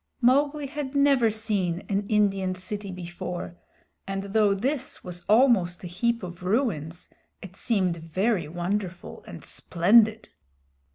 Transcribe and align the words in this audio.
Mowgli 0.19 0.65
had 0.65 0.95
never 0.95 1.29
seen 1.29 1.85
an 1.87 2.07
Indian 2.09 2.55
city 2.55 2.91
before, 2.91 3.59
and 4.07 4.33
though 4.33 4.55
this 4.55 5.03
was 5.03 5.23
almost 5.29 5.83
a 5.83 5.87
heap 5.87 6.23
of 6.23 6.41
ruins 6.41 7.07
it 7.43 7.55
seemed 7.55 7.97
very 7.97 8.47
wonderful 8.47 9.23
and 9.27 9.45
splendid. 9.45 10.29